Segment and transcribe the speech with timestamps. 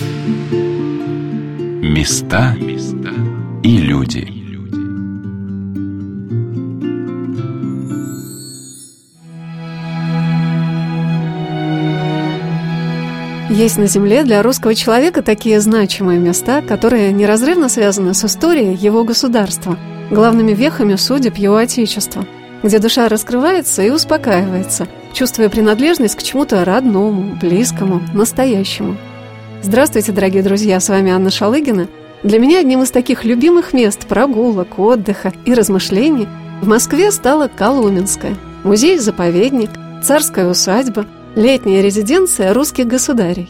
[0.00, 2.54] Места
[3.64, 4.28] и люди.
[13.50, 19.02] Есть на Земле для русского человека такие значимые места, которые неразрывно связаны с историей его
[19.02, 19.76] государства,
[20.12, 22.24] главными вехами судеб его Отечества,
[22.62, 28.96] где душа раскрывается и успокаивается, чувствуя принадлежность к чему-то родному, близкому, настоящему.
[29.62, 31.88] Здравствуйте, дорогие друзья, с вами Анна Шалыгина.
[32.22, 36.26] Для меня одним из таких любимых мест прогулок, отдыха и размышлений
[36.62, 39.70] в Москве стала Коломенская, музей-заповедник,
[40.02, 41.06] царская усадьба–
[41.38, 43.48] Летняя резиденция русских государей.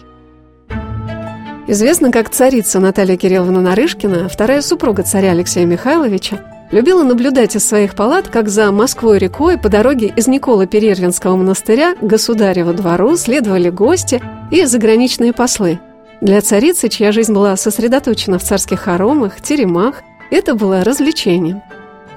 [1.66, 7.94] Известно, как царица Наталья Кирилловна Нарышкина, вторая супруга царя Алексея Михайловича, любила наблюдать из своих
[7.94, 13.70] палат, как за Москвой рекой по дороге из Никола Перервинского монастыря к государеву двору следовали
[13.70, 14.20] гости
[14.50, 15.80] и заграничные послы.
[16.20, 21.62] Для царицы, чья жизнь была сосредоточена в царских хоромах, теремах, это было развлечением.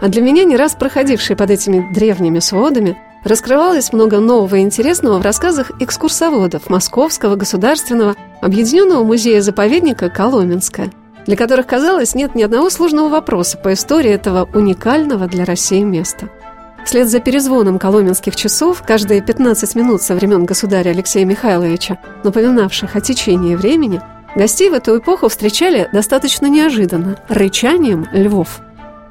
[0.01, 5.19] А для меня, не раз проходившей под этими древними сводами, раскрывалось много нового и интересного
[5.19, 10.89] в рассказах экскурсоводов Московского государственного объединенного музея-заповедника Коломенское,
[11.27, 16.29] для которых, казалось, нет ни одного сложного вопроса по истории этого уникального для России места.
[16.85, 23.01] Вслед за перезвоном коломенских часов каждые 15 минут со времен государя Алексея Михайловича, напоминавших о
[23.01, 24.01] течении времени,
[24.35, 28.61] гостей в эту эпоху встречали достаточно неожиданно– рычанием львов.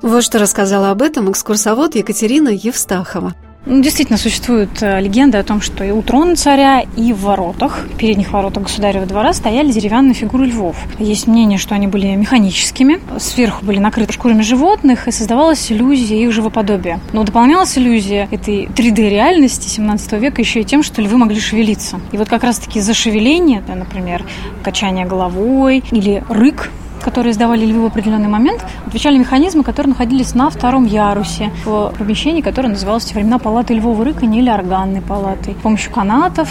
[0.02, 3.34] Вот что рассказала об этом экскурсовод Екатерина Евстахова–
[3.66, 7.86] ну, действительно, существует э, легенда о том, что и у трона царя, и в воротах,
[7.98, 10.76] передних воротах государева двора стояли деревянные фигуры львов.
[10.98, 16.32] Есть мнение, что они были механическими, сверху были накрыты шкурами животных, и создавалась иллюзия их
[16.32, 17.00] живоподобия.
[17.12, 22.00] Но дополнялась иллюзия этой 3D-реальности 17 века еще и тем, что львы могли шевелиться.
[22.12, 24.24] И вот как раз-таки за шевеление, например,
[24.62, 26.70] качание головой или рык
[27.02, 32.40] которые издавали львы в определенный момент, отвечали механизмы, которые находились на втором ярусе в помещении,
[32.40, 35.54] которое называлось в те времена палатой львового рыканья или органной палатой.
[35.58, 36.48] С помощью канатов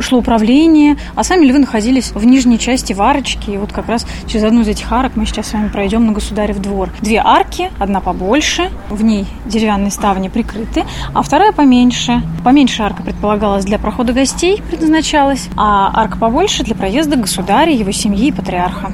[0.00, 3.50] шло управление, а сами львы находились в нижней части варочки.
[3.50, 6.12] И вот как раз через одну из этих арок мы сейчас с вами пройдем на
[6.12, 6.90] Государев двор.
[7.00, 12.22] Две арки, одна побольше, в ней деревянные ставни прикрыты, а вторая поменьше.
[12.42, 18.28] Поменьше арка предполагалась для прохода гостей, предназначалась, а арка побольше для проезда государя, его семьи
[18.28, 18.92] и патриарха.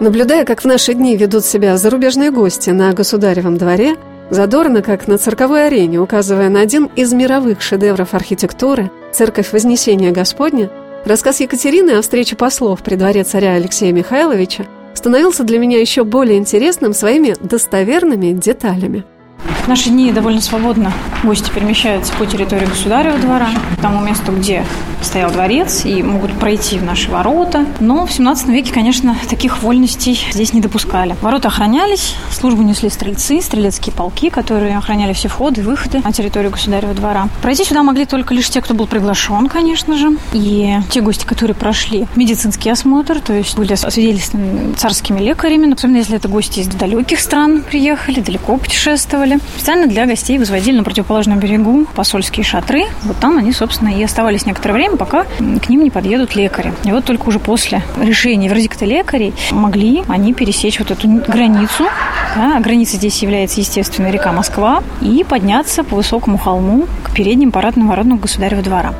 [0.00, 3.96] Наблюдая, как в наши дни ведут себя зарубежные гости на государевом дворе,
[4.30, 10.70] задорно, как на цирковой арене, указывая на один из мировых шедевров архитектуры– Церковь Вознесения Господня,
[11.04, 16.38] рассказ Екатерины о встрече послов при дворе царя Алексея Михайловича становился для меня еще более
[16.38, 19.04] интересным своими достоверными деталями–
[19.64, 24.64] в наши дни довольно свободно гости перемещаются по территории государева двора, к тому месту, где
[25.02, 27.66] стоял дворец, и могут пройти в наши ворота.
[27.78, 31.16] Но в 17 веке, конечно, таких вольностей здесь не допускали.
[31.22, 36.50] Ворота охранялись, службу несли стрельцы, стрелецкие полки, которые охраняли все входы и выходы на территорию
[36.50, 37.28] государева двора.
[37.42, 41.54] Пройти сюда могли только лишь те, кто был приглашен, конечно же, и те гости, которые
[41.54, 47.20] прошли медицинский осмотр, то есть были освидетельствованы царскими лекарями, особенно если это гости из далеких
[47.20, 49.40] стран приехали, далеко путешествовали.
[49.54, 52.84] Специально для гостей возводили на противоположном берегу посольские шатры.
[53.02, 56.72] Вот там они, собственно, и оставались некоторое время, пока к ним не подъедут лекари.
[56.84, 61.88] И вот только уже после решения вердикта лекарей могли они пересечь вот эту границу.
[62.34, 64.82] Да, граница здесь является, естественно, река Москва.
[65.00, 68.94] И подняться по высокому холму к передним парадным воротам государева двора.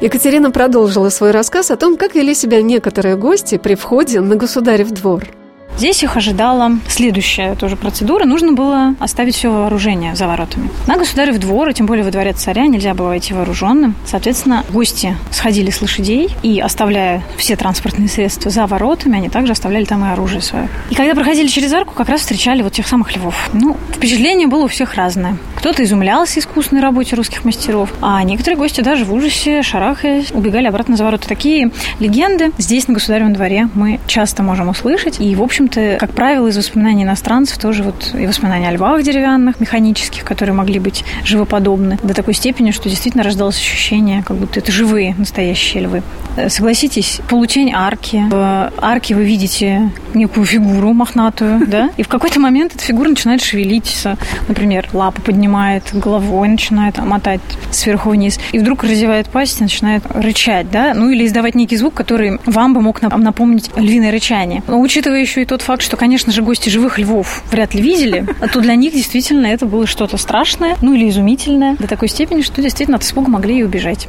[0.00, 4.90] Екатерина продолжила свой рассказ о том, как вели себя некоторые гости при входе на государев
[4.90, 5.24] двор–
[5.78, 8.24] Здесь их ожидала следующая тоже процедура.
[8.24, 10.70] Нужно было оставить все вооружение за воротами.
[10.88, 13.94] На государев двор, и тем более во дворец царя, нельзя было войти вооруженным.
[14.04, 19.84] Соответственно, гости сходили с лошадей и, оставляя все транспортные средства за воротами, они также оставляли
[19.84, 20.68] там и оружие свое.
[20.90, 23.48] И когда проходили через арку, как раз встречали вот тех самых львов.
[23.52, 25.36] Ну, впечатление было у всех разное.
[25.58, 30.96] Кто-то изумлялся искусной работе русских мастеров, а некоторые гости даже в ужасе, шарахаясь, убегали обратно
[30.96, 31.28] за ворота.
[31.28, 31.70] Такие
[32.00, 35.20] легенды здесь, на государевом дворе, мы часто можем услышать.
[35.20, 39.02] И, в общем общем-то, как правило, из воспоминаний иностранцев тоже вот и воспоминания о львах
[39.02, 44.60] деревянных, механических, которые могли быть живоподобны до такой степени, что действительно рождалось ощущение, как будто
[44.60, 46.02] это живые, настоящие львы.
[46.36, 48.24] Э, согласитесь, получень арки.
[48.30, 53.42] В арке вы видите некую фигуру мохнатую, да, и в какой-то момент эта фигура начинает
[53.42, 54.16] шевелиться.
[54.48, 60.70] Например, лапу поднимает, головой начинает мотать сверху вниз, и вдруг разевает пасть и начинает рычать,
[60.70, 64.62] да, ну или издавать некий звук, который вам бы мог напомнить львиное рычание.
[64.66, 67.82] Но учитывая еще и то, тот факт, что, конечно же, гости живых львов вряд ли
[67.82, 72.06] видели, а то для них действительно это было что-то страшное, ну или изумительное, до такой
[72.08, 74.06] степени, что действительно от испуга могли и убежать.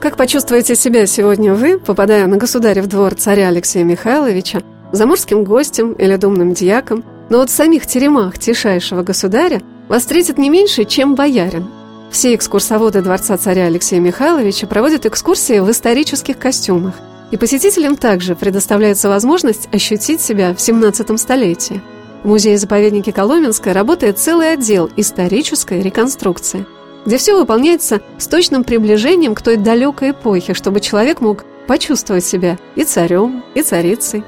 [0.00, 6.16] Как почувствуете себя сегодня вы, попадая на государев двор царя Алексея Михайловича, заморским гостем или
[6.16, 11.66] думным дьяком, но вот в самих теремах тишайшего государя вас встретит не меньше, чем боярин.
[12.10, 16.94] Все экскурсоводы дворца царя Алексея Михайловича проводят экскурсии в исторических костюмах,
[17.32, 21.82] и посетителям также предоставляется возможность ощутить себя в 17 столетии.
[22.22, 26.64] В музее-заповеднике Коломенское работает целый отдел исторической реконструкции–
[27.04, 32.58] где все выполняется с точным приближением к той далекой эпохе, чтобы человек мог почувствовать себя
[32.76, 34.24] и царем, и царицей.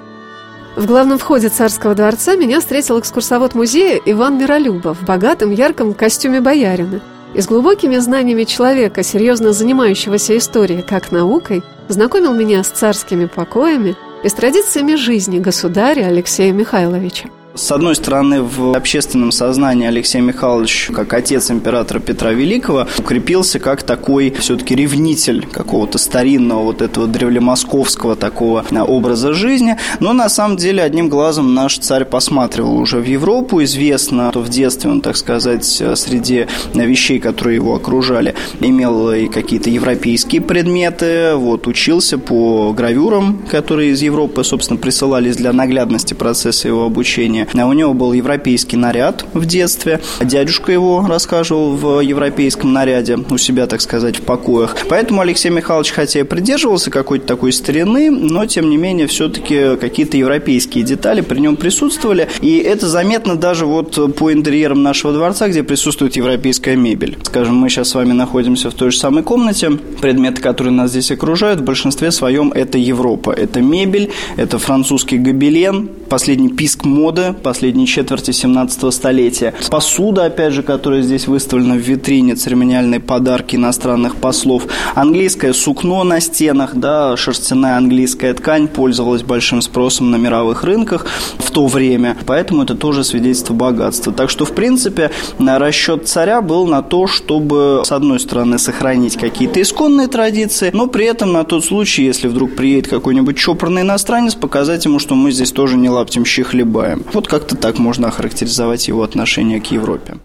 [0.76, 6.40] В главном входе царского дворца меня встретил экскурсовод музея Иван Миролюбов в богатом ярком костюме
[6.40, 7.00] боярина
[7.34, 13.96] и с глубокими знаниями человека, серьезно занимающегося историей как наукой, знакомил меня с царскими покоями
[14.22, 17.28] и с традициями жизни государя Алексея Михайловича.
[17.56, 23.84] С одной стороны, в общественном сознании Алексей Михайлович, как отец императора Петра Великого, укрепился как
[23.84, 29.76] такой все-таки ревнитель какого-то старинного вот этого древлемосковского такого образа жизни.
[30.00, 33.62] Но на самом деле одним глазом наш царь посматривал уже в Европу.
[33.62, 39.70] Известно, что в детстве он, так сказать, среди вещей, которые его окружали, имел и какие-то
[39.70, 46.84] европейские предметы, вот, учился по гравюрам, которые из Европы, собственно, присылались для наглядности процесса его
[46.84, 47.43] обучения.
[47.52, 50.00] У него был европейский наряд в детстве.
[50.20, 54.76] Дядюшка его расхаживал в европейском наряде у себя, так сказать, в покоях.
[54.88, 60.16] Поэтому Алексей Михайлович, хотя и придерживался какой-то такой старины, но, тем не менее, все-таки какие-то
[60.16, 62.28] европейские детали при нем присутствовали.
[62.40, 67.18] И это заметно даже вот по интерьерам нашего дворца, где присутствует европейская мебель.
[67.22, 69.70] Скажем, мы сейчас с вами находимся в той же самой комнате.
[70.00, 73.30] Предметы, которые нас здесь окружают, в большинстве своем это Европа.
[73.30, 79.52] Это мебель, это французский гобелен, последний писк моды, последней четверти 17 столетия.
[79.68, 84.68] Посуда, опять же, которая здесь выставлена в витрине, церемониальные подарки иностранных послов.
[84.94, 91.04] Английское сукно на стенах, да, шерстяная английская ткань пользовалась большим спросом на мировых рынках
[91.38, 94.12] в то время, поэтому это тоже свидетельство богатства.
[94.12, 95.10] Так что, в принципе,
[95.40, 101.06] расчет царя был на то, чтобы, с одной стороны, сохранить какие-то исконные традиции, но при
[101.06, 105.50] этом на тот случай, если вдруг приедет какой-нибудь чопорный иностранец, показать ему, что мы здесь
[105.50, 107.02] тоже не лаптем хлебаем.
[107.12, 110.18] Вот как-то так можно охарактеризовать его отношение к Европе.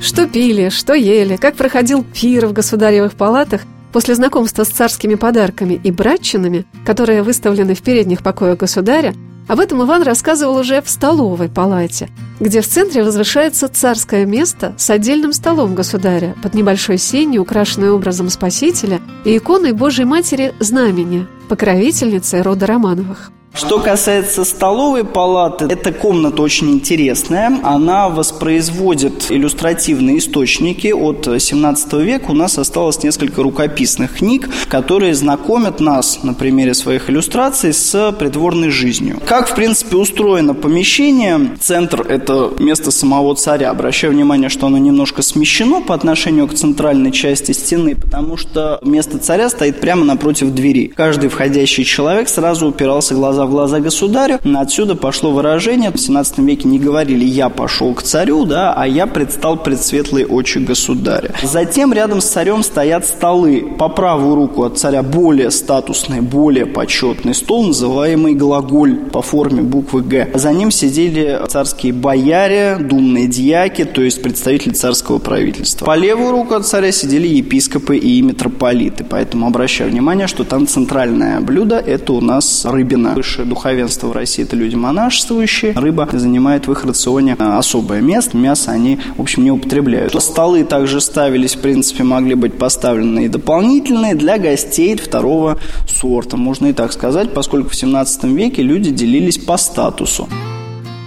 [0.00, 3.62] Что пили, что ели, как проходил пир в государевых палатах
[3.92, 9.14] после знакомства с царскими подарками и братчинами, которые выставлены в передних покоях государя,
[9.46, 12.08] об этом Иван рассказывал уже в столовой палате,
[12.40, 18.28] где в центре возвышается царское место с отдельным столом государя под небольшой сенью, украшенной образом
[18.28, 23.30] Спасителя и иконой Божьей Матери Знамения, покровительницы рода Романовых.
[23.54, 27.60] Что касается столовой палаты, эта комната очень интересная.
[27.62, 32.30] Она воспроизводит иллюстративные источники от 17 века.
[32.30, 38.70] У нас осталось несколько рукописных книг, которые знакомят нас на примере своих иллюстраций с придворной
[38.70, 39.20] жизнью.
[39.26, 41.50] Как, в принципе, устроено помещение?
[41.60, 43.70] Центр– это место самого царя.
[43.70, 49.18] Обращаю внимание, что оно немножко смещено по отношению к центральной части стены, потому что место
[49.18, 50.86] царя стоит прямо напротив двери.
[50.86, 54.40] Каждый входящий человек сразу упирался глаза глаза в глаза государю.
[54.56, 59.06] Отсюда пошло выражение, в 17 веке не говорили «я пошел к царю», да, а «я
[59.06, 61.32] предстал пред светлые очи государя».
[61.42, 63.74] Затем рядом с царем стоят столы.
[63.78, 70.02] По правую руку от царя более статусный, более почетный стол, называемый глаголь по форме буквы
[70.02, 70.30] «Г».
[70.34, 75.86] За ним сидели царские бояре, думные дьяки, то есть представители царского правительства.
[75.86, 81.40] По левую руку от царя сидели епископы и митрополиты, поэтому обращаю внимание, что там центральное
[81.40, 85.72] блюдо– это у нас рыбина высшее духовенство в России– это люди монашествующие.
[85.72, 88.36] Рыба занимает в их рационе а, особое место.
[88.36, 90.14] Мясо они, в общем, не употребляют.
[90.22, 95.58] Столы также ставились, в принципе, могли быть поставлены и дополнительные для гостей второго
[95.88, 100.28] сорта, можно и так сказать, поскольку в 17 веке люди делились по статусу.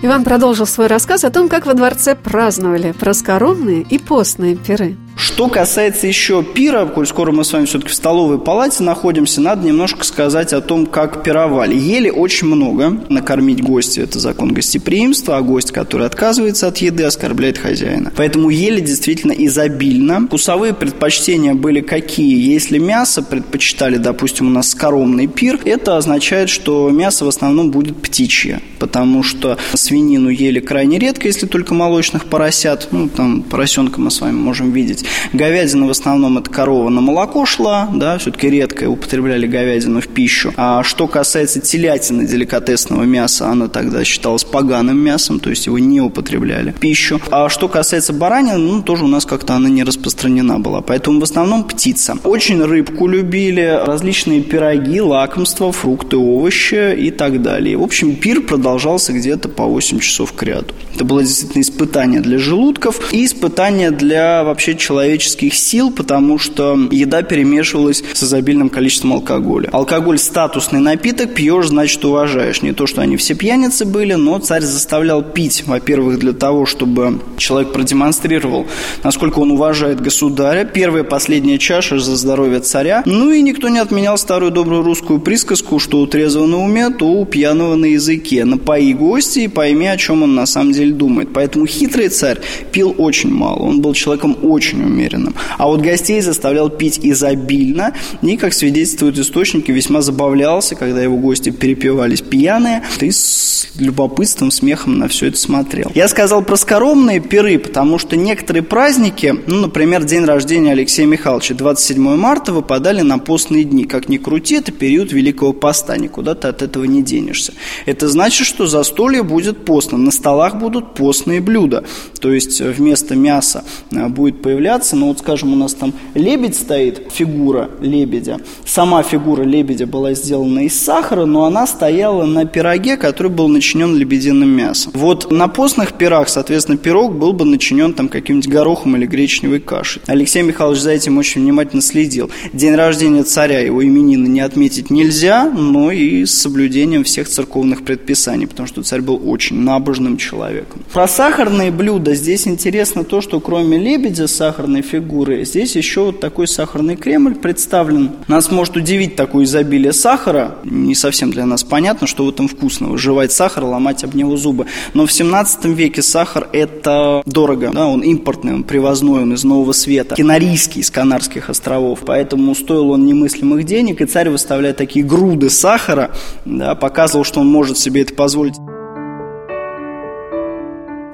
[0.02, 4.98] Иван продолжил свой рассказ о том, как во дворце праздновали проскоромные и постные пиры.
[5.16, 9.66] Что касается еще пира, коль скоро мы с вами все-таки в столовой палате находимся, надо
[9.66, 11.74] немножко сказать о том, как пировали.
[11.74, 13.02] Ели очень много.
[13.10, 18.12] Накормить гостя– это закон гостеприимства, а гость, который отказывается от еды, оскорбляет хозяина.
[18.16, 20.20] Поэтому ели действительно изобильно.
[20.20, 22.52] Вкусовые предпочтения были какие?
[22.52, 28.02] Если мясо предпочитали, допустим, у нас скоромный пир, это означает, что мясо в основном будет
[28.02, 32.90] птичье, потому что свинину ели крайне редко, если только молочных поросят.
[32.92, 37.46] Ну, там поросенка мы с вами можем видеть говядина в основном это корова на молоко
[37.46, 40.54] шла, да, все-таки редко употребляли говядину в пищу.
[40.58, 46.02] А что касается телятины, деликатесного мяса, она тогда считалась поганым мясом, то есть его не
[46.02, 47.20] употребляли в пищу.
[47.32, 50.82] А что касается баранины, ну, тоже у нас как-то она не распространена была.
[50.82, 52.18] Поэтому в основном птица.
[52.24, 57.78] Очень рыбку любили, различные пироги, лакомства, фрукты, овощи и так далее.
[57.78, 60.74] В общем, пир продолжался где-то по 8 часов к ряду.
[60.94, 67.22] Это было действительно испытание для желудков и испытание для вообще человеческих сил, потому что еда
[67.22, 69.68] перемешивалась с изобильным количеством алкоголя.
[69.74, 72.62] Алкоголь– статусный напиток, пьешь, значит, уважаешь.
[72.62, 77.20] Не то, что они все пьяницы были, но царь заставлял пить, во-первых, для того, чтобы
[77.38, 78.68] человек продемонстрировал,
[79.04, 80.64] насколько он уважает государя.
[80.64, 83.04] Первая последняя чаша за здоровье царя.
[83.06, 87.06] Ну и никто не отменял старую добрую русскую присказку, что у трезвого на уме, то
[87.06, 88.46] у пьяного на языке.
[88.46, 91.34] Напои гости и пойми, о чем он на самом деле думает.
[91.34, 92.40] Поэтому хитрый царь
[92.72, 93.60] пил очень мало.
[93.60, 95.36] Он был человеком очень умеренным.
[95.58, 97.94] А вот гостей заставлял пить изобильно.
[98.22, 102.84] И, как свидетельствуют источники, весьма забавлялся, когда его гости перепивались пьяные.
[103.02, 105.92] И с любопытством, смехом на все это смотрел.
[105.96, 111.56] Я сказал про скоромные пиры, потому что некоторые праздники, ну, например, день рождения Алексея Михайловича,
[111.56, 113.86] 27 марта, выпадали на постные дни.
[113.86, 117.54] Как ни крути, это период Великого Поста, никуда ты от этого не денешься.
[117.86, 121.84] Это значит, что застолье будет постным, на столах будут постные блюда.
[122.20, 127.12] То есть вместо мяса э, будет появляться, ну вот скажем, у нас там лебедь стоит,
[127.12, 128.40] фигура лебедя.
[128.66, 133.96] Сама фигура лебедя была сделана из сахара, но она стояла на пироге, который был начинен
[133.96, 134.92] лебединым мясом.
[134.96, 140.02] Вот на постных пирах, соответственно, пирог был бы начинен там каким-нибудь горохом или гречневой кашей.
[140.08, 142.30] Алексей Михайлович за этим очень внимательно следил.
[142.54, 148.48] День рождения царя, его именины не отметить нельзя, но и с соблюдением всех церковных предписаний,
[148.48, 150.84] потому что царь был очень набожным человеком.
[150.94, 154.28] Про сахарные блюда здесь интересно то, что кроме лебедя
[154.66, 158.14] сахарной фигуры, здесь еще вот такой сахарный Кремль представлен.
[158.28, 160.56] Нас может удивить такое изобилие сахара.
[160.64, 162.98] Не совсем для нас понятно, что в этом вкусного.
[162.98, 164.66] Жевать сахар, ломать об него зубы.
[164.96, 167.70] Но в 17 веке сахар это дорого.
[167.74, 170.16] Да, он импортный, он привозной, он из Нового Света.
[170.16, 172.00] Кинарийский, из Канарских островов.
[172.04, 176.10] Поэтому стоил он немыслимых денег, и царь выставляет такие груды сахара,
[176.44, 178.56] да, показывал, что он может себе это позволить.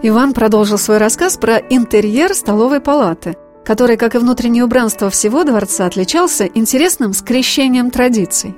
[0.03, 3.38] Иван продолжил свой рассказ про интерьер столовой палаты,
[3.72, 8.54] который, как и внутреннее убранство всего дворца, отличался интересным скрещением традиций.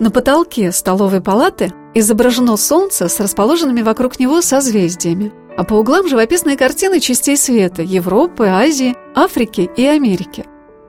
[0.00, 6.56] На потолке столовой палаты изображено солнце с расположенными вокруг него созвездиями, а по углам живописные
[6.56, 10.46] картины частей света– Европы, Азии, Африки и Америки.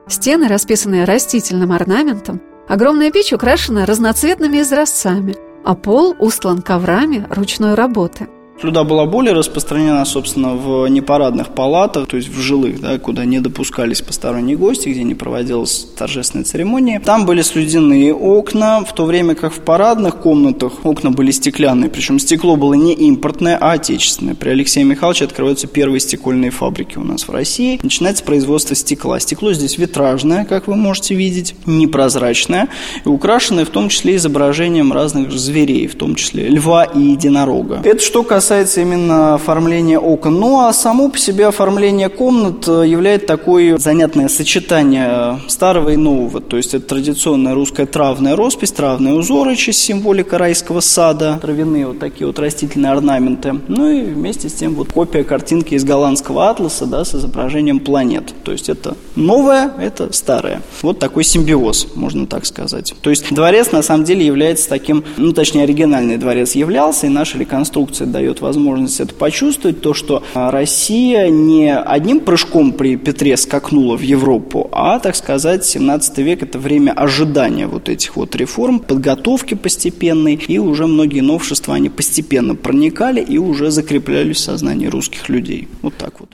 [0.08, 8.28] Стены, расписанные растительным орнаментом, огромная печь украшена разноцветными изразцами, а пол устлан коврами ручной работы–
[8.62, 13.40] Слюда была более распространена, собственно, в непарадных палатах, то есть в жилых, да, куда не
[13.40, 17.00] допускались посторонние гости, где не проводилась торжественная церемония.
[17.00, 22.20] Там были слюдяные окна, в то время как в парадных комнатах окна были стеклянные, причем
[22.20, 24.36] стекло было не импортное, а отечественное.
[24.36, 27.80] При Алексее Михайловиче открываются первые стекольные фабрики у нас в России.
[27.82, 29.18] Начинается производство стекла.
[29.18, 32.68] Стекло здесь витражное, как вы можете видеть, непрозрачное
[33.04, 37.80] и украшенное в том числе изображением разных зверей, в том числе льва и единорога.
[37.82, 40.34] Это что касается касается именно оформления окон.
[40.34, 46.42] Ну, а само по себе оформление комнат э, является такое занятное сочетание старого и нового.
[46.42, 51.98] То есть это традиционная русская травная роспись, травные узоры, через символика райского сада, травяные вот
[51.98, 53.54] такие вот растительные орнаменты.
[53.68, 58.34] Ну и вместе с тем вот копия картинки из голландского атласа, да, с изображением планет.
[58.44, 60.60] То есть это новое, это старое.
[60.82, 62.94] Вот такой симбиоз, можно так сказать.
[63.00, 67.38] То есть дворец на самом деле является таким, ну точнее оригинальный дворец являлся, и наша
[67.38, 73.96] реконструкция дает возможность это почувствовать, то, что а, Россия не одним прыжком при Петре скакнула
[73.96, 79.54] в Европу, а, так сказать, 17 век– это время ожидания вот этих вот реформ, подготовки
[79.54, 85.68] постепенной, и уже многие новшества, они постепенно проникали и уже закреплялись в сознании русских людей.
[85.82, 86.30] Вот так вот.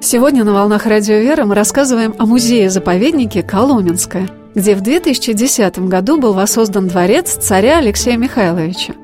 [0.00, 6.34] Сегодня на «Волнах Радио Вера» мы рассказываем о музее-заповеднике Коломенское, где в 2010 году был
[6.34, 8.94] воссоздан дворец царя Алексея Михайловича.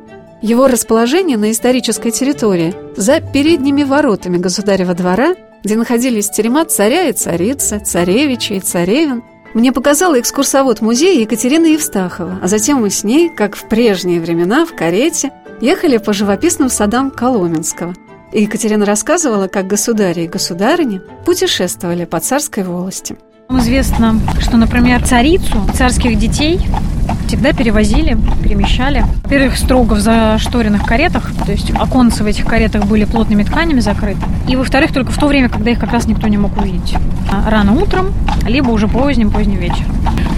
[0.45, 7.15] Его расположение на исторической территории, за передними воротами государева двора, где находились терема царя и
[7.15, 9.23] царицы, царевича и царевин,
[9.55, 14.67] мне показала экскурсовод музея Екатерина Евстахова, а затем мы с ней, как в прежние времена,
[14.67, 15.33] в карете,
[15.63, 17.95] ехали по живописным садам Коломенского.
[18.31, 23.17] И Екатерина рассказывала, как государи и государыни путешествовали по царской волости.
[23.51, 26.61] Известно, что, например, царицу царских детей
[27.27, 29.05] всегда перевозили, перемещали.
[29.23, 34.21] Во-первых, строго в зашторенных каретах, то есть оконцы в этих каретах были плотными тканями закрыты.
[34.49, 36.95] И, во-вторых, только в то время, когда их как раз никто не мог увидеть.
[37.31, 38.13] А рано утром,
[38.47, 39.95] либо уже поздним-поздним вечером.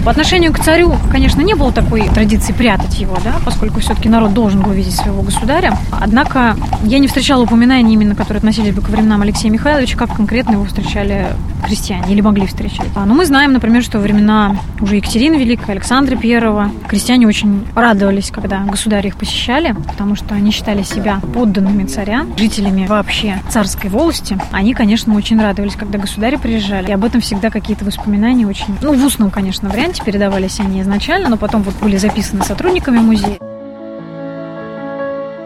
[0.06, 4.34] По отношению к царю, конечно, не было такой традиции прятать его, да, поскольку все-таки народ
[4.34, 5.76] должен был видеть своего государя.
[5.90, 10.52] Однако я не встречала упоминаний именно, которые относились бы к временам Алексея Михайловича, как конкретно
[10.52, 11.26] его встречали
[11.66, 12.86] крестьяне или могли встречать.
[12.94, 18.30] А, Но мы знаем, например, что времена уже Екатерины Великой, Александра Первого, крестьяне очень радовались,
[18.30, 24.38] когда государи их посещали, потому что они считали себя подданными царя, жителями вообще царской волости.
[24.52, 26.90] Они, конечно, очень радовались, когда государи приезжали.
[26.90, 31.28] И об этом всегда какие-то воспоминания очень, ну, в устном, конечно, варианте передавались они изначально,
[31.28, 33.38] но потом вот были записаны сотрудниками музея.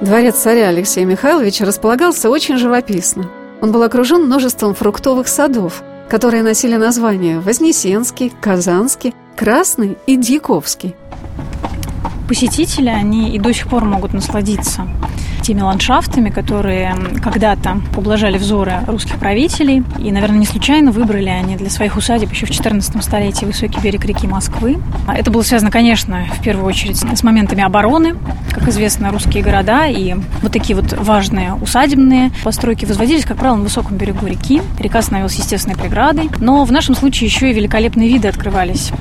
[0.01, 3.31] Дворец царя Алексея Михайловича располагался очень живописно.
[3.61, 10.97] Он был окружен множеством фруктовых садов, которые носили названия Вознесенский, Казанский, Красный и Дьяковский.
[12.31, 14.87] Посетители, они и до сих пор могут насладиться
[15.43, 19.83] теми ландшафтами, которые когда-то ублажали взоры русских правителей.
[19.99, 24.05] И, наверное, не случайно выбрали они для своих усадеб еще в 14 столетии высокий берег
[24.05, 24.79] реки Москвы.
[25.13, 28.15] Это было связано, конечно, в первую очередь с моментами обороны.
[28.53, 33.65] Как известно, русские города и вот такие вот важные усадебные постройки возводились, как правило, на
[33.65, 34.63] высоком берегу реки.
[34.79, 36.31] Река становилась естественной преградой.
[36.39, 38.93] Но в нашем случае еще и великолепные виды открывались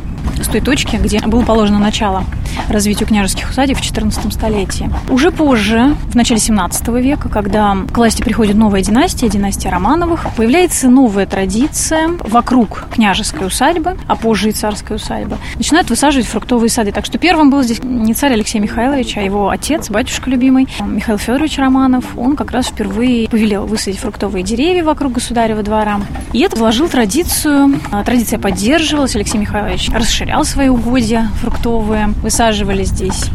[0.41, 2.23] с той точки, где было положено начало
[2.69, 4.89] развитию княжеских усадеб в XIV столетии.
[5.09, 10.89] Уже позже, в начале 17 века, когда к власти приходит новая династия, династия Романовых, появляется
[10.89, 16.91] новая традиция вокруг княжеской усадьбы, а позже и царской усадьбы, начинают высаживать фруктовые сады.
[16.91, 21.17] Так что первым был здесь не царь Алексей Михайлович, а его отец, батюшка любимый, Михаил
[21.17, 22.05] Федорович Романов.
[22.17, 26.01] Он как раз впервые повелел высадить фруктовые деревья вокруг государева двора.
[26.33, 27.79] И это вложил традицию.
[28.05, 29.15] Традиция поддерживалась.
[29.15, 33.29] Алексей Михайлович расширял свои угодья фруктовые, высаживали здесь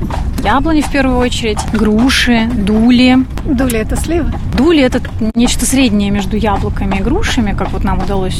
[0.44, 3.18] яблони в первую очередь, груши, дули.
[3.44, 4.30] Дули– это сливы?
[4.56, 5.00] Дули– это
[5.34, 8.38] нечто среднее между яблоками и грушами, как вот нам удалось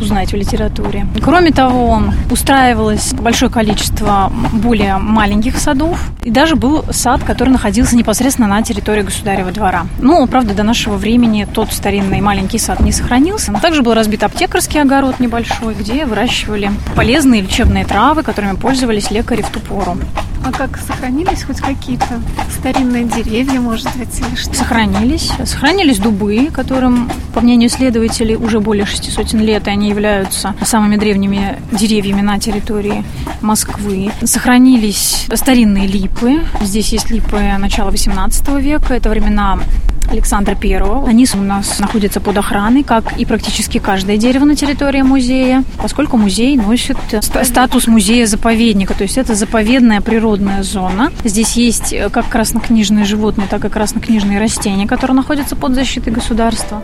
[0.00, 1.06] узнать в литературе.
[1.22, 8.48] Кроме того, устраивалось большое количество более маленьких садов, и даже был сад, который находился непосредственно
[8.48, 9.86] на территории государева двора.
[9.98, 13.52] Ну, правда, до нашего времени тот старинный маленький сад не сохранился.
[13.52, 19.42] Но также был разбит аптекарский огород небольшой, где выращивали полезные лечебные травы, которыми пользовались лекари
[19.42, 19.91] в ту пору.
[20.44, 22.20] А как сохранились хоть какие-то
[22.58, 24.52] старинные деревья, может быть, или что?
[24.54, 25.30] Сохранились.
[25.44, 30.96] Сохранились дубы, которым, по мнению исследователей, уже более шести сотен лет, и они являются самыми
[30.96, 33.04] древними деревьями на территории
[33.40, 34.10] Москвы.
[34.24, 36.40] Сохранились старинные липы.
[36.60, 38.94] Здесь есть липы начала XVIII века.
[38.94, 39.60] Это времена
[40.08, 41.08] Александра Первого.
[41.08, 46.16] Они у нас находятся под охраной, как и практически каждое дерево на территории музея, поскольку
[46.16, 51.12] музей носит статус музея-заповедника, то есть это заповедная природная зона.
[51.24, 56.82] Здесь есть э, как краснокнижные животные, так и краснокнижные растения, которые находятся под защитой государства.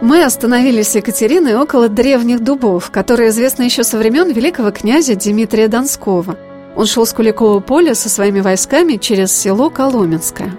[0.00, 6.36] Мы остановились Екатериной около древних дубов, которые известны еще со времен великого князя Дмитрия Донского.
[6.74, 10.56] Он шел с Куликового поля со своими войсками через село Коломенское.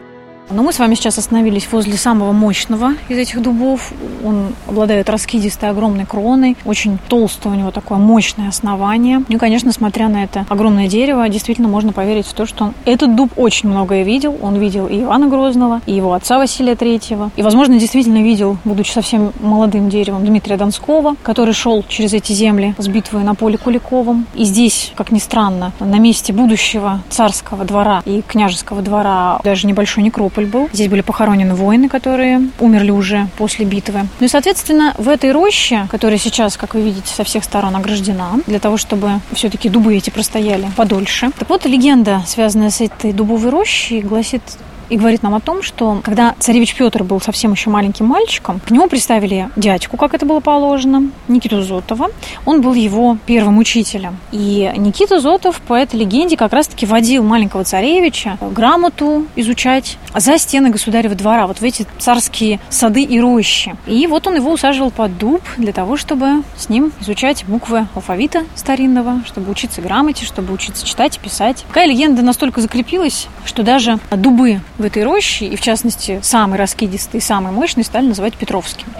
[0.50, 3.92] Но мы с вами сейчас остановились возле самого мощного из этих дубов.
[4.24, 9.24] Он обладает раскидистой огромной кроной, очень толстое у него такое мощное основание.
[9.28, 12.74] Ну и, конечно, смотря на это огромное дерево, действительно можно поверить в то, что он,
[12.86, 14.38] этот дуб очень многое видел.
[14.42, 17.32] Он видел и Ивана Грозного, и его отца Василия Третьего.
[17.36, 22.76] И, возможно, действительно видел, будучи совсем молодым деревом, Дмитрия Донского, который шел через эти земли
[22.78, 24.28] с битвой на поле Куликовом.
[24.36, 30.04] И здесь, как ни странно, на месте будущего царского двора и княжеского двора даже небольшой
[30.04, 30.69] некрополь Мариуполь был.
[30.74, 34.08] Здесь были похоронены воины, которые умерли уже после битвы.
[34.19, 38.39] Ну и, соответственно, в этой роще, которая сейчас, как вы видите, со всех сторон ограждена,
[38.48, 41.32] для того, чтобы все-таки дубы эти простояли подольше.
[41.38, 44.41] Так вот, легенда, связанная с этой дубовой рощей, гласит
[44.89, 48.72] и говорит нам о том, что когда царевич Петр был совсем еще маленьким мальчиком, к
[48.72, 52.10] нему представили дядьку, как это было положено, Никиту Зотова.
[52.46, 54.17] Он был его первым учителем.
[54.32, 60.69] И Никита Зотов по этой легенде как раз-таки водил маленького царевича грамоту изучать за стены
[60.69, 63.76] государева двора, вот в эти царские сады и рощи.
[63.88, 68.43] И вот он его усаживал под дуб для того, чтобы с ним изучать буквы алфавита
[68.56, 71.63] старинного, чтобы учиться грамоте, чтобы учиться читать и писать.
[71.67, 77.22] Такая легенда настолько закрепилась, что даже дубы в этой роще, и в частности самый раскидистый,
[77.22, 78.94] самый мощный, стали называть Петровскими.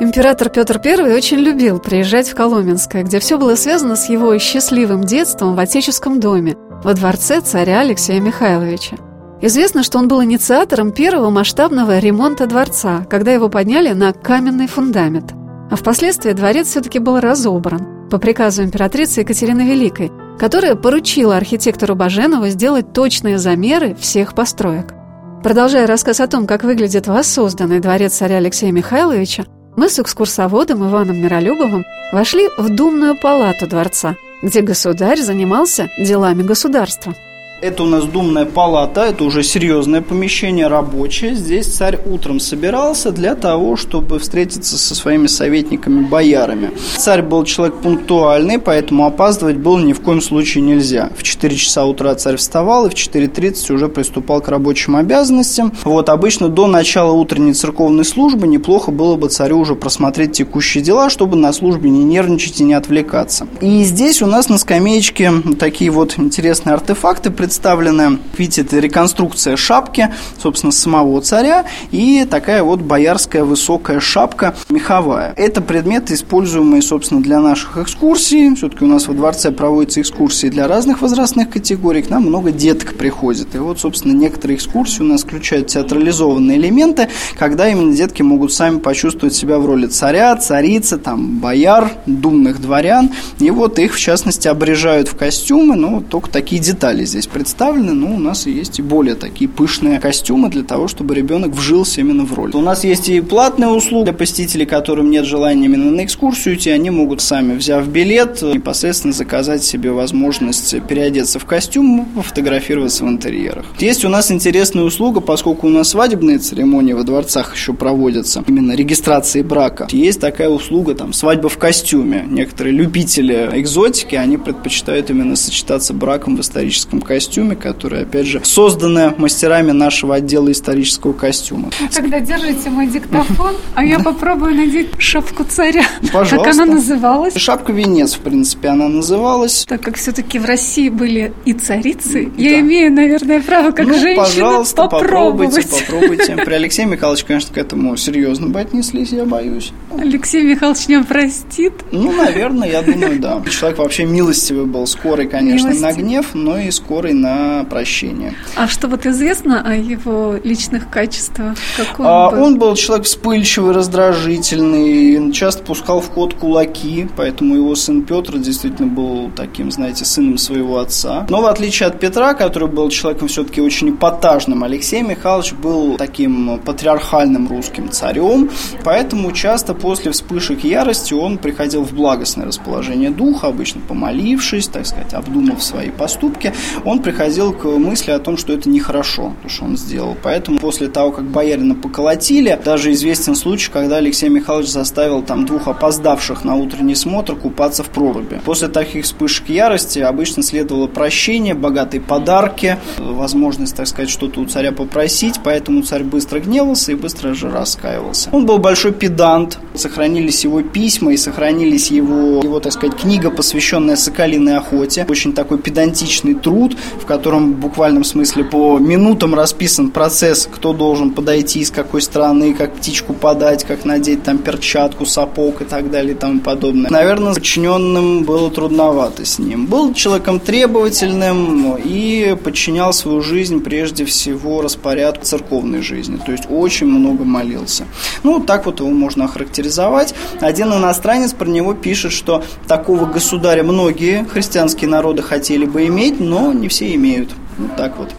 [0.00, 5.04] Император Петр I очень любил приезжать в Коломенское, где все было связано с его счастливым
[5.04, 8.96] детством в отеческом доме, во дворце царя Алексея Михайловича.
[9.42, 15.34] Известно, что он был инициатором первого масштабного ремонта дворца, когда его подняли на каменный фундамент.
[15.70, 22.48] А впоследствии дворец все-таки был разобран по приказу императрицы Екатерины Великой, которая поручила архитектору Баженову
[22.48, 24.94] сделать точные замеры всех построек.
[25.42, 29.44] Продолжая рассказ о том, как выглядит воссозданный дворец царя Алексея Михайловича,
[29.76, 37.14] мы с экскурсоводом Иваном Миролюбовым вошли в думную палату дворца, где государь занимался делами государства.
[37.62, 41.34] Это у нас думная палата, это уже серьезное помещение, рабочее.
[41.34, 46.70] Здесь царь утром собирался для того, чтобы встретиться со своими советниками-боярами.
[46.96, 51.10] Царь был человек пунктуальный, поэтому опаздывать было ни в коем случае нельзя.
[51.14, 55.70] В 4 часа утра царь вставал и в 4.30 уже приступал к рабочим обязанностям.
[55.84, 61.10] Вот обычно до начала утренней церковной службы неплохо было бы царю уже просмотреть текущие дела,
[61.10, 63.46] чтобы на службе не нервничать и не отвлекаться.
[63.60, 70.14] И здесь у нас на скамеечке такие вот интересные артефакты представлена, видите, это реконструкция шапки,
[70.40, 75.34] собственно, самого царя и такая вот боярская высокая шапка меховая.
[75.36, 78.54] Это предметы, используемые, собственно, для наших экскурсий.
[78.54, 82.02] Все-таки у нас во дворце проводятся экскурсии для разных возрастных категорий.
[82.02, 83.56] К нам много деток приходит.
[83.56, 88.78] И вот, собственно, некоторые экскурсии у нас включают театрализованные элементы, когда именно детки могут сами
[88.78, 93.10] почувствовать себя в роли царя, царицы, там, бояр, думных дворян.
[93.40, 98.14] И вот их, в частности, обрежают в костюмы, но только такие детали здесь представлены, но
[98.14, 102.34] у нас есть и более такие пышные костюмы для того, чтобы ребенок вжился именно в
[102.34, 102.50] роль.
[102.52, 106.68] У нас есть и платная услуга для посетителей, которым нет желания именно на экскурсию идти,
[106.68, 113.64] они могут сами, взяв билет, непосредственно заказать себе возможность переодеться в костюм, фотографироваться в интерьерах.
[113.78, 118.72] Есть у нас интересная услуга, поскольку у нас свадебные церемонии во дворцах еще проводятся, именно
[118.72, 119.88] регистрации брака.
[119.92, 122.26] Есть такая услуга, там, свадьба в костюме.
[122.28, 128.40] Некоторые любители экзотики, они предпочитают именно сочетаться браком в историческом костюме костюме, которая, опять же,
[128.42, 131.70] создана мастерами нашего отдела исторического костюма.
[131.94, 135.84] Тогда держите мой диктофон, а я попробую надеть шапку царя.
[136.12, 136.38] Пожалуйста.
[136.38, 137.36] Как она называлась?
[137.36, 139.64] Шапка венец, в принципе, она называлась.
[139.68, 142.42] Так как все-таки в России были и царицы, да.
[142.42, 145.54] я имею, наверное, право как ну, женщина пожалуйста, попробовать.
[145.54, 146.36] попробуйте, попробуйте.
[146.44, 149.72] При Алексее Михайловиче, конечно, к этому серьезно бы отнеслись, я боюсь.
[149.96, 151.74] Алексей Михайлович не простит?
[151.92, 153.40] Ну, наверное, я думаю, да.
[153.48, 155.82] Человек вообще милостивый был, скорый, конечно, Милости.
[155.82, 158.34] на гнев, но и скорый на прощение.
[158.56, 161.56] А что вот известно о его личных качествах?
[161.76, 162.42] Какой он, а, был?
[162.44, 168.88] он был человек вспыльчивый, раздражительный, часто пускал в ход кулаки, поэтому его сын Петр действительно
[168.88, 171.26] был таким, знаете, сыном своего отца.
[171.28, 176.58] Но в отличие от Петра, который был человеком все-таки очень эпатажным, Алексей Михайлович был таким
[176.58, 178.50] патриархальным русским царем,
[178.84, 185.14] поэтому часто после вспышек ярости он приходил в благостное расположение духа, обычно помолившись, так сказать,
[185.14, 186.52] обдумав свои поступки,
[186.84, 190.16] он приходил к мысли о том, что это нехорошо, то, что он сделал.
[190.22, 195.66] Поэтому после того, как боярина поколотили, даже известен случай, когда Алексей Михайлович заставил там двух
[195.66, 198.40] опоздавших на утренний смотр купаться в проруби.
[198.44, 204.70] После таких вспышек ярости обычно следовало прощение, богатые подарки, возможность, так сказать, что-то у царя
[204.70, 208.30] попросить, поэтому царь быстро гневался и быстро же раскаивался.
[208.30, 213.96] Он был большой педант, сохранились его письма и сохранились его, его так сказать, книга, посвященная
[213.96, 215.06] соколиной охоте.
[215.08, 221.10] Очень такой педантичный труд, в котором в буквальном смысле по минутам расписан процесс, кто должен
[221.12, 226.14] подойти, с какой стороны, как птичку подать, как надеть там перчатку, сапог и так далее
[226.14, 226.90] и тому подобное.
[226.90, 229.66] Наверное, подчиненным было трудновато с ним.
[229.66, 236.86] Был человеком требовательным и подчинял свою жизнь прежде всего распорядку церковной жизни, то есть очень
[236.86, 237.84] много молился.
[238.22, 240.14] Ну, так вот его можно охарактеризовать.
[240.40, 246.52] Один иностранец про него пишет, что такого государя многие христианские народы хотели бы иметь, но
[246.52, 247.30] не все имеют.
[247.58, 248.14] Вот так вот.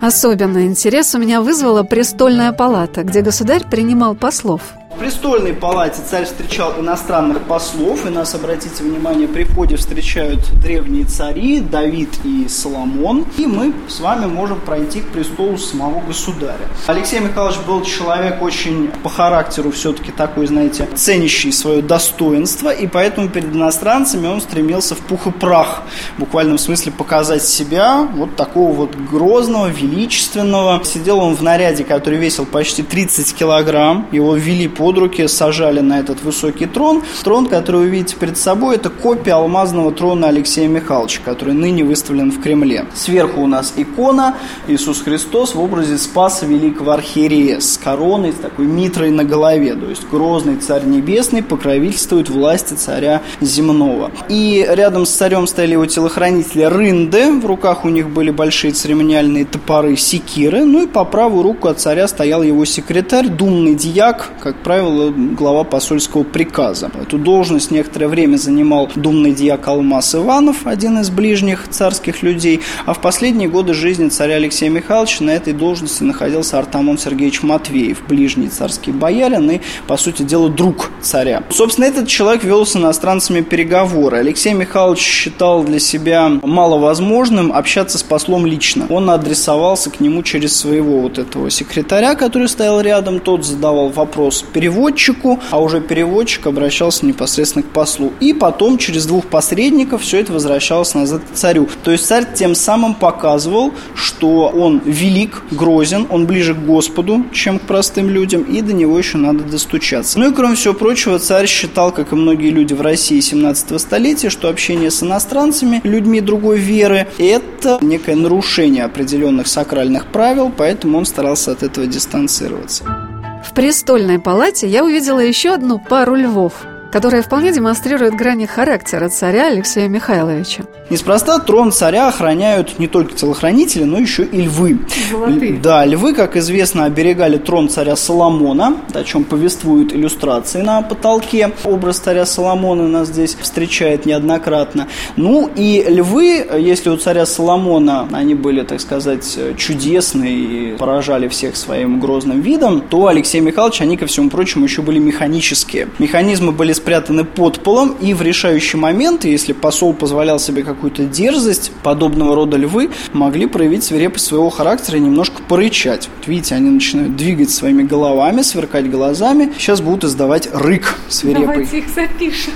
[0.00, 4.62] Особенный интерес у меня вызвала престольная палата, где государь принимал послов–
[4.98, 11.60] престольной палате царь встречал иностранных послов, и нас, обратите внимание, при входе встречают древние цари
[11.60, 16.66] Давид и Соломон, и мы с вами можем пройти к престолу самого государя.
[16.86, 23.28] Алексей Михайлович был человек очень по характеру все-таки такой, знаете, ценящий свое достоинство, и поэтому
[23.28, 25.82] перед иностранцами он стремился в пух и прах,
[26.16, 30.82] в буквальном смысле показать себя вот такого вот грозного, величественного.
[30.84, 35.80] Сидел он в наряде, который весил почти 30 килограмм, его ввели по под руки сажали
[35.80, 37.02] на этот высокий трон.
[37.22, 42.32] Трон, который вы видите перед собой, это копия алмазного трона Алексея Михайловича, который ныне выставлен
[42.32, 42.86] в Кремле.
[42.94, 44.38] Сверху у нас икона
[44.68, 49.74] Иисус Христос в образе Спаса Великого Архиерея с короной, с такой митрой на голове.
[49.74, 54.10] То есть грозный царь небесный покровительствует власти царя земного.
[54.30, 59.44] И рядом с царем стояли его телохранители рынды, в руках у них были большие церемониальные
[59.44, 64.56] топоры секиры, ну и по правую руку от царя стоял его секретарь, думный дьяк, как
[64.70, 66.92] правило, глава посольского приказа.
[67.02, 72.94] Эту должность некоторое время занимал думный дьяк Алмаз Иванов, один из ближних царских людей, а
[72.94, 78.46] в последние годы жизни царя Алексея Михайловича на этой должности находился Артамон Сергеевич Матвеев, ближний
[78.46, 81.42] царский боярин и, по сути дела, друг царя.
[81.50, 84.18] Собственно, этот человек вел с иностранцами переговоры.
[84.18, 88.86] Алексей Михайлович считал для себя маловозможным общаться с послом лично.
[88.88, 93.18] Он адресовался к нему через своего вот этого секретаря, который стоял рядом.
[93.18, 98.12] Тот задавал вопрос переводчику, а уже переводчик обращался непосредственно к послу.
[98.20, 101.66] И потом через двух посредников все это возвращалось назад к царю.
[101.82, 107.58] То есть царь тем самым показывал, что он велик, грозен, он ближе к Господу, чем
[107.58, 110.18] к простым людям, и до него еще надо достучаться.
[110.18, 114.28] Ну и кроме всего прочего, царь считал, как и многие люди в России 17 столетия,
[114.28, 121.06] что общение с иностранцами, людьми другой веры, это некое нарушение определенных сакральных правил, поэтому он
[121.06, 123.09] старался от этого дистанцироваться.
[123.44, 129.48] В престольной палате я увидела еще одну пару львов– которая вполне демонстрирует грани характера царя
[129.48, 130.64] Алексея Михайловича.
[130.90, 134.78] Неспроста трон царя охраняют не только телохранители, но еще и львы.
[135.10, 135.58] Золотые.
[135.60, 141.52] Да, львы, как известно, оберегали трон царя Соломона, о чем повествуют иллюстрации на потолке.
[141.64, 144.88] Образ царя Соломона нас здесь встречает неоднократно.
[145.16, 151.56] Ну и львы, если у царя Соломона они были, так сказать, чудесны и поражали всех
[151.56, 155.88] своим грозным видом, то Алексей Михайлович, они, ко всему прочему, еще были механические.
[155.98, 161.72] Механизмы были спрятаны под полом, и в решающий момент, если посол позволял себе какую-то дерзость,
[161.82, 166.08] подобного рода львы могли проявить свирепость своего характера и немножко порычать.
[166.16, 169.52] Вот видите, они начинают двигать своими головами, сверкать глазами.
[169.58, 171.46] Сейчас будут издавать рык свирепый.
[171.46, 172.54] Давайте их запишем.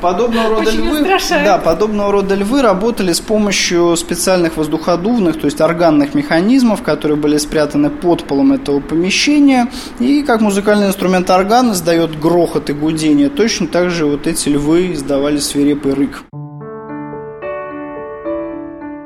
[0.00, 5.60] Подобного рода Очень львы, да, подобного рода львы работали с помощью специальных воздуходувных, то есть
[5.60, 9.68] органных механизмов, которые были спрятаны под полом этого помещения.
[9.98, 14.92] И как музыкальный инструмент орган издает грохот и гудение, точно так же вот эти львы
[14.92, 16.22] издавали свирепый рык.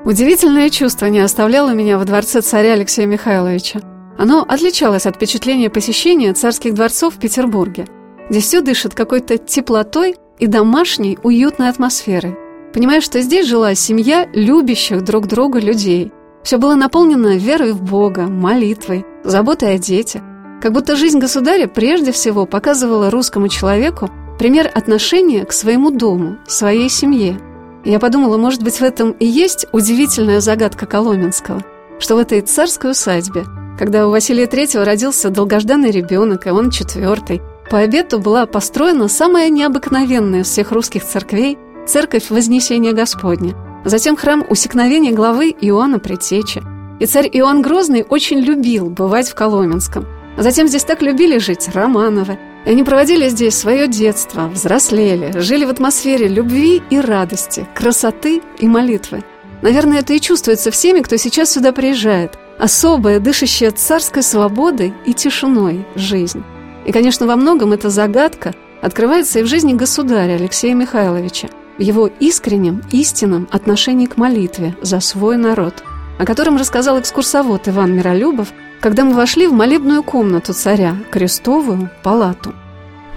[0.05, 3.81] Удивительное чувство не оставляло меня во дворце царя Алексея Михайловича.
[4.19, 7.87] Оно отличалось от впечатления посещения царских дворцов в Петербурге.
[8.31, 12.37] Здесь все дышит какой-то теплотой и домашней, уютной атмосферой.
[12.73, 16.13] Понимаешь, что здесь жила семья любящих друг друга людей.
[16.45, 20.23] Все было наполнено верой в Бога, молитвой, заботой о детях.
[20.63, 26.89] Как будто жизнь государя прежде всего показывала русскому человеку пример отношения к своему дому, своей
[26.89, 27.37] семье.
[27.85, 31.65] Я подумала, может быть, в этом и есть удивительная загадка Коломенского,
[31.99, 33.45] что в этой царской усадьбе,
[33.79, 39.49] когда у Василия Третьего родился долгожданный ребенок, и он четвертый, по обету была построена самая
[39.49, 41.57] необыкновенная всех русских церквей–
[41.87, 43.55] церковь Вознесения Господня.
[43.85, 46.63] Затем храм усекновения главы Иоанна Предтечи.
[46.99, 50.05] И царь Иоанн Грозный очень любил бывать в Коломенском.
[50.37, 52.39] Затем здесь так любили жить Романовы.
[52.67, 58.67] И они проводили здесь свое детство, взрослели, жили в атмосфере любви и радости, красоты и
[58.67, 59.23] молитвы.
[59.63, 62.37] Наверное, это и чувствуется всеми, кто сейчас сюда приезжает.
[62.59, 66.43] Особая, дышащая царской свободой и тишиной жизнь.
[66.85, 72.11] И, конечно, во многом эта загадка открывается и в жизни государя Алексея Михайловича, в его
[72.21, 75.83] искреннем, истинном отношении к молитве за свой народ,
[76.19, 82.55] о котором рассказал экскурсовод Иван Миролюбов, когда мы вошли в молебную комнату царя, крестовую палату.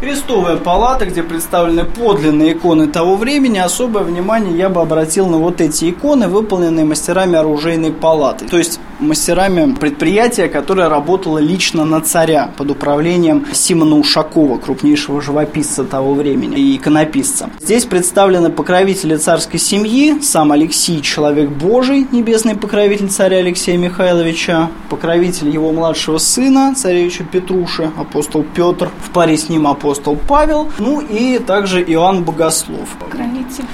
[0.03, 5.61] Крестовая палата, где представлены подлинные иконы того времени, особое внимание я бы обратил на вот
[5.61, 8.45] эти иконы, выполненные мастерами оружейной палаты.
[8.49, 15.85] То есть мастерами предприятия, которое работало лично на царя под управлением Симона Ушакова, крупнейшего живописца
[15.85, 17.49] того времени и иконописца.
[17.61, 25.47] Здесь представлены покровители царской семьи, сам Алексей, человек Божий, небесный покровитель царя Алексея Михайловича, покровитель
[25.47, 29.92] его младшего сына, царевича Петруши, апостол Петр, в паре с ним апостол
[30.27, 32.89] Павел, ну и также Иоанн Богослов.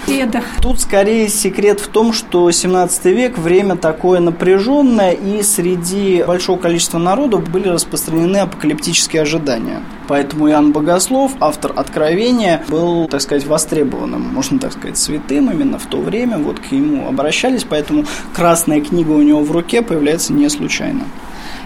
[0.07, 0.41] Деда.
[0.61, 6.97] Тут скорее секрет в том, что 17 век время такое напряженное, и среди большого количества
[6.97, 9.81] народу были распространены апокалиптические ожидания.
[10.07, 15.85] Поэтому Иоанн Богослов, автор Откровения, был, так сказать, востребованным, можно так сказать, святым именно в
[15.85, 16.37] то время.
[16.37, 21.05] Вот к нему обращались, поэтому красная книга у него в руке появляется не случайно.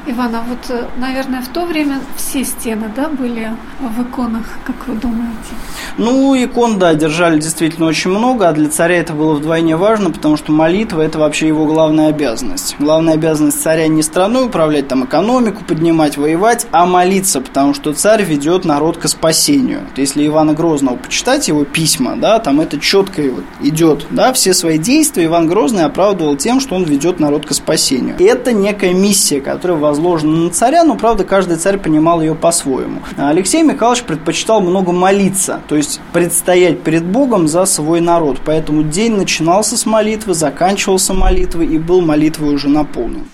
[0.06, 4.76] Иван, а вот, э, наверное, в то время все стены, да, были в иконах, как
[4.88, 5.54] вы думаете?
[5.98, 10.36] Ну, икон, да, держали действительно очень много, а для царя это было вдвойне важно, потому
[10.36, 12.76] что молитва– это вообще его главная обязанность.
[12.80, 18.24] Главная обязанность царя не страной управлять, там, экономику поднимать, воевать, а молиться, потому что царь
[18.24, 19.84] ведет народ к спасению.
[19.96, 24.78] Если Ивана Грозного почитать, его письма, да, там это четко вот идет, да, все свои
[24.78, 28.18] действия Иван Грозный оправдывал тем, что он ведет народ к спасению.
[28.20, 33.02] Это некая миссия, которая возложена на царя, но, правда, каждый царь понимал ее по-своему.
[33.16, 38.40] Алексей Михайлович предпочитал много молиться, то есть предстоять перед Богом за свой народ.
[38.44, 43.28] Поэтому день начинался с молитвы, заканчивался молитвой и был молитвой уже наполнен.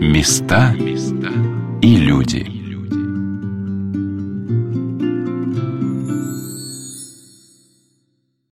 [0.00, 0.74] Места
[1.80, 2.53] и люди.